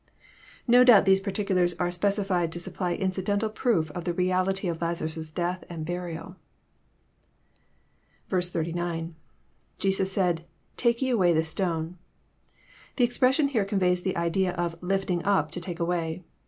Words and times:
No 0.67 0.83
doubt 0.83 1.05
these 1.05 1.19
particulars 1.21 1.75
are 1.75 1.91
specified 1.91 2.51
to 2.53 2.59
supply 2.59 2.95
incidental 2.95 3.51
proof 3.51 3.91
of 3.91 4.03
the 4.03 4.15
reality 4.15 4.67
of 4.67 4.81
Lazarus' 4.81 5.29
death 5.29 5.63
and 5.69 5.85
burial. 5.85 6.37
89.— 8.33 9.15
lJe8U8 9.79 10.07
said. 10.07 10.43
Take 10.75 11.03
ye 11.03 11.11
away 11.11 11.33
the 11.33 11.41
stoneJ] 11.43 11.93
The 12.95 13.03
expression 13.03 13.49
here 13.49 13.63
conveys 13.63 14.01
the 14.01 14.17
idea 14.17 14.53
of 14.53 14.81
'* 14.81 14.81
llfbing 14.81 15.21
up" 15.23 15.51
to 15.51 15.61
take 15.61 15.79
away. 15.79 16.23